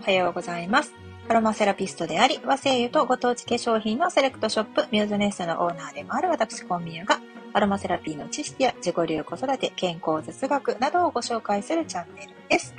[0.00, 0.94] おはようございます。
[1.28, 7.20] アロマセラピストであり、和製油とご当地化粧品のセレクトショップ、ミューズネストのオーナーでもある私、コンビニが、
[7.52, 12.74] アロマセラピーの知識や自己流子育て、健康哲学などをご紹介するチャンネルです。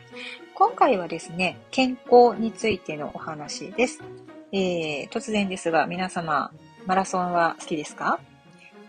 [0.55, 4.01] 今回はですね、健康についてのお話です。
[4.51, 6.51] えー、突然ですが、皆様、
[6.87, 8.19] マラソンは好きですか？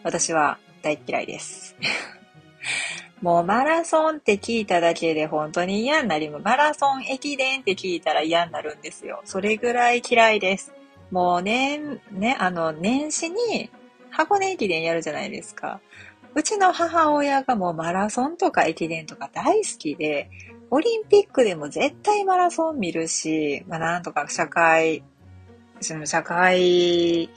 [0.04, 1.76] 私は大嫌いです。
[3.22, 6.44] もうマラソンって聞いただけで本当に嫌になります。
[6.44, 9.22] マラソン駅伝って聞いたら嫌になるんですよ。
[9.24, 10.74] それぐらい嫌いです。
[11.12, 13.70] もうね、ね、あの、年始に
[14.10, 15.80] 箱根駅伝やるじゃないですか。
[16.34, 20.28] うちの母親がもうマラソンとか駅伝とか大好きで、
[20.70, 25.04] オリンピックでも絶対マラソン見るし、まあなんとか社会、
[25.80, 27.30] その社会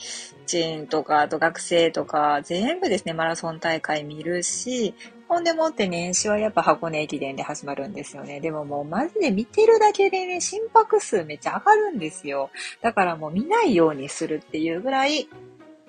[0.47, 4.95] 人とか、あと学生とか、全部ですね、マラソン大会見るし、
[5.27, 8.39] ほんでもって年始はやっぱ箱根駅伝で始まるんですよね。
[8.39, 12.51] でももうマジで見てるだけでね、心拍数めっちゃ上がるんですよ。
[12.81, 15.27] だからもう見ないようにするっていうぐらい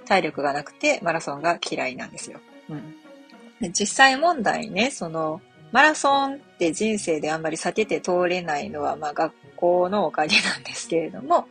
[0.07, 2.41] 体力がなくてマラソンが嫌いなんですよ。
[2.71, 3.73] うん。
[3.73, 5.41] 実際問題ね、その、
[5.73, 11.47] マラソンって人生であんまり避けて通れないのは、まあ学校のおかげなんですけれども、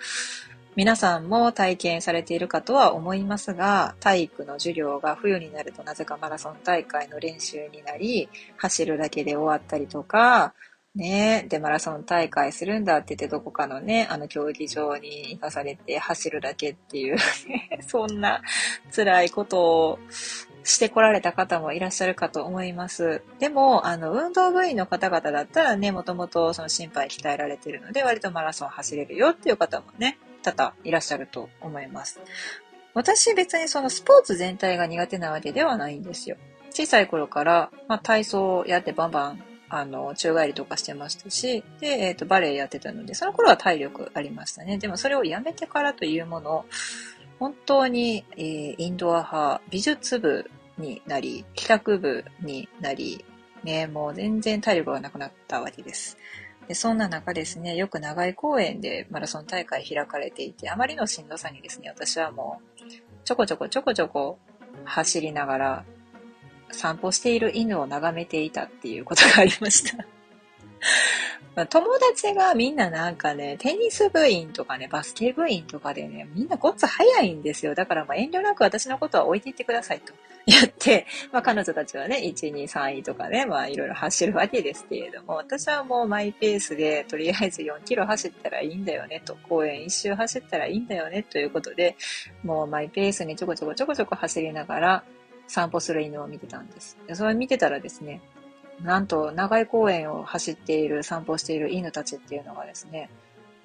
[0.75, 10.53] 皆さんも体験されているかとは思いますが、体育の授業が冬になるとなぜかマラソン大会の練習になり、走るだけで終わったりとか、
[10.93, 17.17] ねで、マラソン大会するんだって言ってどこかのね、あの競技場に行かされて走るだけっていう、
[17.87, 18.41] そんな
[18.93, 19.99] 辛いことを
[20.63, 23.21] してこられた方もいらっしゃるかと思います。
[23.39, 32.19] でも、あの、運動部員の方々だったらね、もともとその心肺鍛えられてるので、割とマラソン走れるよっていう方もね、多々いらっしゃると思います。
[32.93, 36.37] 私別にそのスポーツ全体が苦手なわけではないんですよ。
[36.71, 44.77] 小さい頃から、まあ、体操をやってバンバン、あの、宙返りとかしてましたし、で、えっ、ー、と、バレエやってたので、その頃は体力ありましたね。
[44.77, 46.65] でもそれをやめてからというもの、
[47.39, 53.25] 本当に、えー、インドア派、美術部になり、帰宅部になり、
[53.64, 56.17] ね、もう全然体力がなくなったわけです。
[56.67, 62.83] でそんな中ですね、よく長井公園でマラソン大会開かれていて、あまりのしんどさにですね、私はもう、
[63.23, 64.39] ちょこちょこちょこちょこ
[64.83, 65.86] 走りながら、
[66.71, 70.05] 散歩している犬を眺めていたっていうことがありました、
[71.69, 77.73] 友達がみんななんかね、テニス部員とかね、バスケ部員とかでね、みんなごっつ早いんですよ。
[77.75, 80.13] だからまあ遠慮なく私のことは置いていってくださいと
[80.45, 91.95] 言って、まあ彼女たちはね、1、2、3位とかね、まあいろいろ走るわけですけれども、私はもうマイペースで、とりあえず4キロ走ったらいいんだよねと、公園一周走ったらいいんだよねということで、
[92.43, 95.03] もうマイペースにちょこちょこちょこちょこ走りながら
[95.47, 96.97] 散歩する犬を見てたんです。
[97.13, 98.19] それ見てたらですね、
[98.81, 103.09] なんと長井公園を走っている、散歩している犬たちっていうのがですね、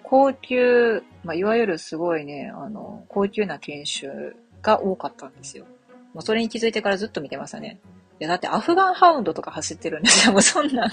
[0.02, 4.32] 高級、まあ、いわゆるすごいね、あの、高級な犬種
[4.62, 5.66] が多かったんですよ。
[6.14, 7.78] もうそれに気づいてからずっと見てましたね。
[8.18, 10.32] いや、だってアフガンハウンドとか走ってるんですよ。
[10.34, 10.90] もうそんな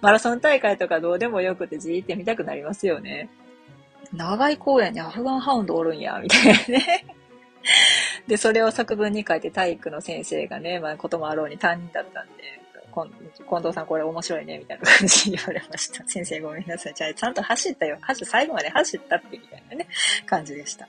[0.00, 3.28] マラソン大会とかどうでもよくてじーって見たくなりますよね。
[4.12, 7.06] 長い公園にアフガンハウンドおるんや、みたいなね。
[8.28, 12.63] で、それを作文に書いて体育の先生がね、まあ、こともあろうに担任だったんで、
[12.94, 16.04] 近藤さんこれ面白いね、みたいな感じに言われました。
[16.08, 16.94] 先生ごめんなさい。
[16.94, 17.98] じゃあ、ちゃんと走ったよ。
[18.00, 19.88] 走、最後まで走ったって、みたいなね、
[20.26, 20.88] 感じでした。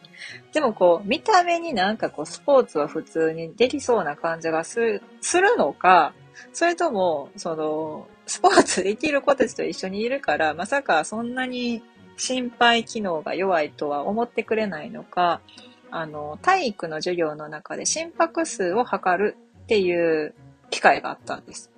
[0.54, 6.14] でもこう、見た目になんかこう、スポーツは普通にできそうな感じがする、するのか、
[6.54, 11.84] それとも、その、スポーツできる子たちと一緒にいるから、まさかそんなに
[12.18, 15.42] 心肺機能が弱いとは思ってくれないのか、
[15.92, 20.34] あの、体育の授業の中で心拍数を測るっていう
[20.70, 21.72] 機会があったんです。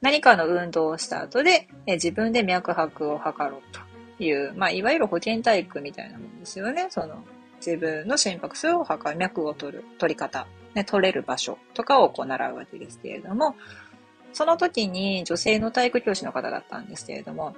[0.00, 3.60] 何かの運動をした後で、え自分で脈拍を測ろう
[4.18, 6.86] という、まあ、いわゆる保健体育みたいなもんですよね。
[6.90, 7.24] その、
[7.64, 13.56] 自分の心拍数を測る、脈を取る、取り方、ね、取れる場所とかをこう習うわけですけれども、
[14.32, 17.54] その時に女性の体育教師の方だったんですけれども、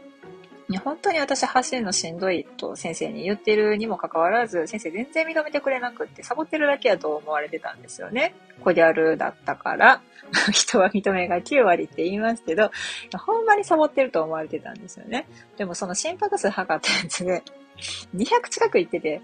[0.79, 8.35] 本当に私走るのしんどいと先生に言ってるにもかかわらず、先生全然認めてくれなくって、サボってるだけやと思われてたんですよね。
[8.61, 10.03] コギャルだったから、
[10.53, 12.71] 人は認めが9割って言いますけど、
[13.27, 15.27] ほんまにサボってると思われてたんですよね。
[15.57, 17.43] でもその心拍数測ったやつで、
[18.15, 19.21] 200近く言ってて、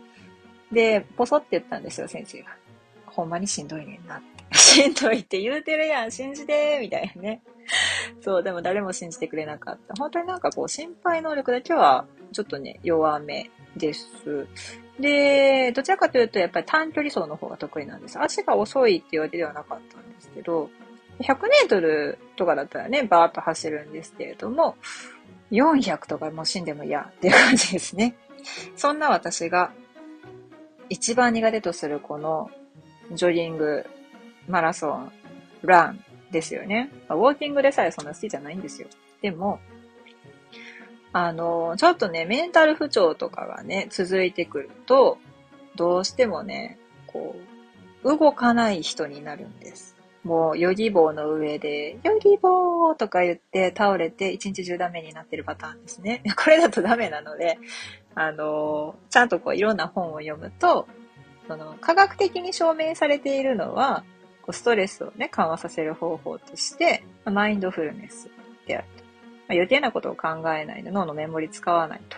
[0.72, 2.56] で、ポソって言ったんですよ、先生が。
[3.06, 4.38] ほんまにしんどいねんなって。
[4.58, 7.42] しんどいって言うてるやん、信じてみたいなね。
[8.20, 9.94] そう、でも誰も信じてくれなかった。
[9.99, 14.46] 本当になんかこう、心配能力だけは、ちょっとね、弱めです。
[15.00, 18.20] で、どちらかというと、やっぱり短距離走の方が得意なんです。
[18.20, 20.70] 足が遅いっていうわけではなかったんですけど、
[21.20, 24.76] 100メートルとかだったらね、バーッと走るんですけれども、
[25.50, 28.16] 400とかもう死んでも嫌っていう感じですね。
[28.76, 29.72] そんな私が
[30.88, 32.50] 一番苦手とするこの
[33.12, 33.84] ジョギング、
[34.46, 35.12] マラソン、
[35.62, 36.90] ランですよね。
[37.08, 38.88] ウォーキングでさえそんな好きじゃないんですよ。
[39.22, 39.60] でも、
[41.12, 45.19] あの、ちょっとね、メンタル不調とかがね、続いてくると、
[45.76, 47.34] どうしてもね、こ
[48.04, 49.96] う、動かない人になるんです。
[50.22, 56.22] もう、ヨギ棒の上で、ヨギ棒とか言って倒れて一日中ダメになってるパターンですね。
[56.36, 57.58] これだとダメなので、
[58.14, 60.86] あの、ちゃんとこういろんな本を読むと、
[61.46, 64.04] その科学的に証明されているのは、
[64.48, 68.30] こうストレスをね、緩和させる方法として、マインドフルネス
[68.66, 69.04] であると。
[69.04, 69.10] ま
[69.50, 72.16] あ、余計なことを考えないで脳のメモリ使わないと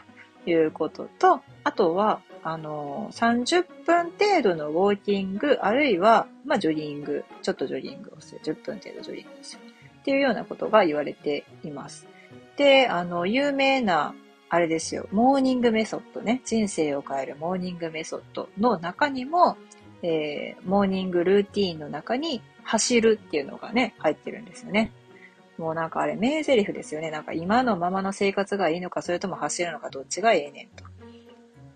[0.48, 8.40] いうことと、あとは、あのー、30分程度のウォーキング、あるいは、まあ、ジョギング、ちょっとジョギングをする。
[8.44, 9.62] 10分程度ジョギングをする。
[10.00, 12.06] っていうようなことが言われています。
[12.56, 14.14] で、あの、有名な、
[14.48, 19.56] あれですよ、モーニングメソッドね、人生を変えるモーニングメソッドの中にも、
[20.02, 24.92] えー、モーニングルーティーンの中に走るっていうのがね、入ってるんですよね。
[25.58, 27.10] もうなんかあれ名台詞ですよね。
[27.10, 30.84] なんか今のままの生活がいいのか、それとも走るのか、どっちがええねんと。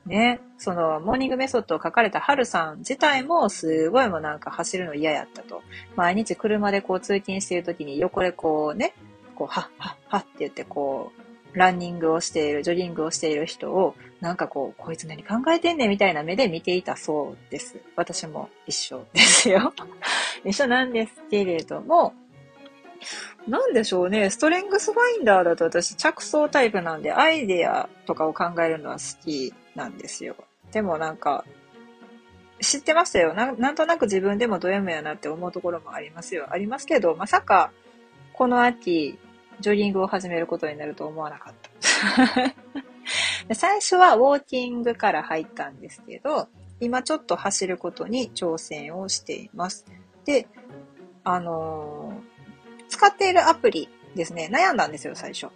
[0.06, 5.62] ね、その、モーニングメソッドを書かれたハルさん自体も、すごいもうなんか走るの嫌やったと。
[5.96, 8.94] 毎日車でこう通勤している時に横でこうね、
[9.34, 11.23] こう、はっはっはって言ってこう、
[11.54, 17.76] ランニングをしている、ジョギングをしている人を、なんかこう、こいつ何考えてんねんみたいな目で見ていたそうです。
[17.96, 19.72] 私も一緒ですよ。
[20.44, 22.14] 一緒なんですけれども、
[23.46, 24.30] なんでしょうね。
[24.30, 30.36] ストレングスファインダーだと私着想タイプなんでアイデアとかを考えるのは好きなんですよ。
[30.72, 31.44] でもなんか、
[32.60, 33.52] 知ってましたよな。
[33.52, 36.46] なんとなく自分でもド M やなって思うところもありますよ。
[36.50, 37.70] ありますけど、まさか、
[38.32, 39.18] この秋、
[39.60, 41.54] ジョギングを始めることになると思わなかっ
[43.48, 43.54] た。
[43.54, 46.48] 最初はウォーキングから入ったんですけど、
[46.80, 49.84] 今ちょっと走ることに挑戦をしています。
[50.24, 50.46] で、
[51.22, 55.48] あのー、使っているアプリですね、悩んだんですよ、最初。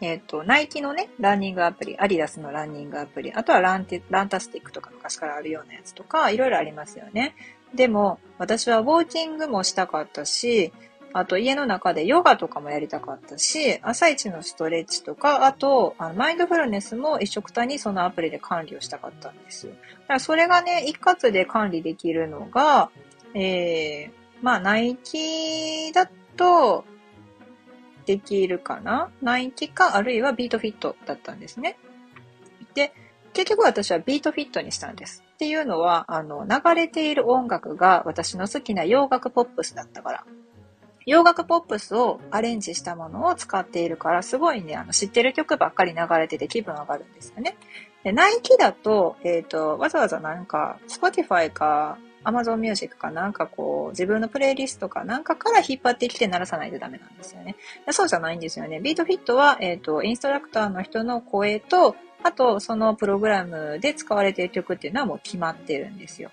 [0.00, 7.34] えっ、ー、と、ナイキのね、ランニングアプリ、アディダスのランニングアプリ、あとはランテランタスティックとか昔からあるようなやつとか、いろいろありますよね。
[7.74, 10.72] でも、私はウォーキングもしたかったし、
[11.18, 19.72] あと家の中でヨガとかもやりたかったし、朝一のストレッチとか、あと、あのマインドフルネスも一緒くたにそのアプリで管理をしたかったんですよ。
[19.72, 22.90] だからそれがね、一括で管理できるのが、
[23.34, 24.10] えー、
[24.42, 26.84] まあ、ナイキだと、
[28.04, 29.10] できるかな？
[29.20, 31.76] ナイキか、あるいはビートフィットだったんですね。
[32.74, 32.92] で、
[33.32, 35.24] 結局私はビートフィットにしたんです。
[35.34, 40.24] っていうのは、あの、流れている音楽が私の好きな洋楽ポップスだったから。
[41.06, 47.56] 洋楽ポップスをアレンジしたものを使っているから、すごいね、あの、知ってる曲ばっかり流れてて気分上がるんですよね。
[48.02, 57.54] で、ナイキだと、えっ、ー、と、わざわざなんか、Spotify か Amazon Music かなんかこう、自分のプレイリストかなんかから引っ張ってきて鳴らさないとダメなんですよね。
[57.92, 58.80] そうじゃないんですよね。
[58.80, 61.94] ビートフィットは、えっ、ー、と、インストラクターの人の声と、
[62.24, 66.32] あと、そのプログラムで使われている曲っていうのはもう決まってるんですよ。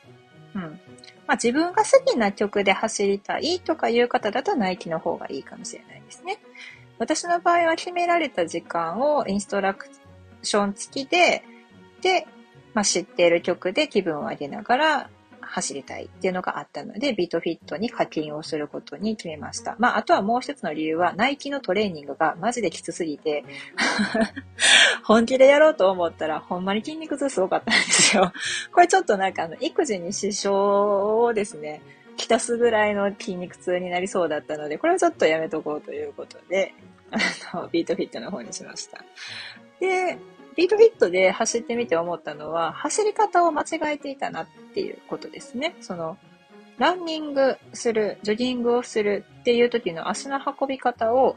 [0.56, 0.80] うん。
[1.28, 6.40] まあ自分が好きな曲で走りたいとかいう方だとナイキの方がいいかもしれないですね。
[7.00, 9.88] 私の場合は決められた時間をインストラク
[10.42, 11.44] ション付きで、
[12.02, 12.28] で、
[12.74, 15.10] まあ、知っている曲で気分を上げながら
[15.54, 19.76] 走りたいっていうのがあったので、ビートフィットに課金をすることに決めました。
[19.78, 23.46] まあ、あとはもう一つの理由は、ナイキのトレーニングがマジできつすぎて
[25.06, 28.34] 本気でやろうと思ったら、ほんまに筋肉痛すごかったんですよ。
[28.72, 31.84] これちょっとなんかあの、育児に支障をですね、
[32.18, 36.74] きたすぐらいの筋肉痛になりそうだったので、これはちょっとやめとこうということで、
[37.52, 39.06] あの、ビートフィットの方にしました。
[39.80, 40.18] で、
[40.56, 45.76] ビートフィットで走ってみて思ったのは、走り方を間違えていたなっていうことですね。
[45.82, 46.18] その、
[46.78, 51.36] ランニングする、ジョギングをするっていう時の足の運び方を、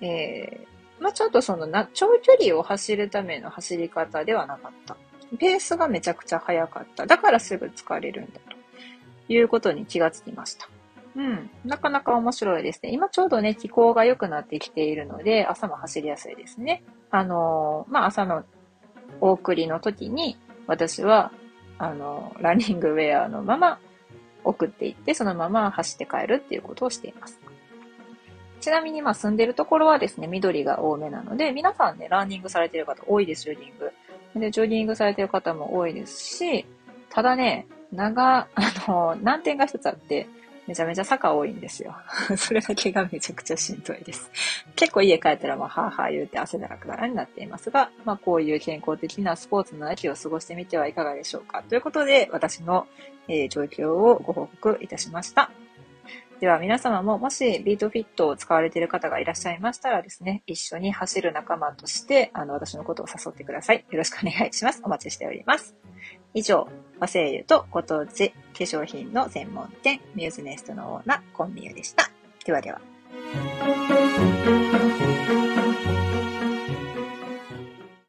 [0.00, 4.96] えー、まあ、ちょっとそのな、長距離を走るための走り方ではなかった。
[5.38, 7.06] ペースがめちゃくちゃ速かった。
[7.06, 10.68] だからすぐ疲れるんだということに気がつきました。
[11.16, 11.50] うん。
[11.64, 12.90] なかなか面白いですね。
[12.92, 16.82] 今ちょうどね、気候が良くなってきているので、朝も走りやすいですね。
[17.10, 18.44] あのー、まあ、朝の
[19.20, 20.36] お送りの時に、
[20.66, 21.32] 私は、
[21.78, 23.78] あのー、ランニングウェアのまま
[24.44, 27.40] 送っていって、そのまま走って帰るっていうことをしています。
[28.60, 33.92] ちなみに、ま、住んでるところはですね、緑が多めなので、皆さんね、ランニングされてる方多いです、ジョギング。
[34.38, 36.66] で、ジョギングされてる方も多いですし、
[37.08, 38.48] ただね、長、あ
[38.86, 40.28] の、難点が一つあって、
[40.70, 41.96] めちゃめちゃ坂多いんですよ。
[42.38, 44.30] それだけがめちゃくちゃしんどいです。
[44.76, 51.64] 結構家帰ったらもうはぁはぁ言うて汗だらくだらになっていますが、まあこういう健康的なスポーツの秋を過ごしてみてはいかがでしょうか。
[51.68, 52.86] ということで、私の、
[53.26, 55.50] えー、状況をご報告いたしました。
[56.38, 63.84] では皆様ももしビートフィットを使われている方がいらっしゃいましたらですね、一緒に走る仲間として、あの、私のことを誘ってください。
[63.90, 64.80] よろしくお願いします。
[64.84, 65.74] お待ちしております。
[66.34, 66.68] 以上、
[66.98, 72.10] 和製油とご当地化粧品の専門店、ミューズネストのオーナー、コンビューでした。
[72.44, 72.80] ではでは。